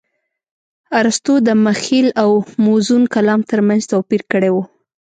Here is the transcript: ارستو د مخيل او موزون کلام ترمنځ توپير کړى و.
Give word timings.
ارستو 0.99 1.33
د 1.47 1.49
مخيل 1.65 2.07
او 2.21 2.29
موزون 2.65 3.03
کلام 3.15 3.41
ترمنځ 3.51 3.81
توپير 3.93 4.21
کړى 4.31 4.49
و. 4.53 4.57